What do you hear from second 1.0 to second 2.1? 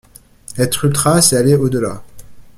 c’est aller au delà.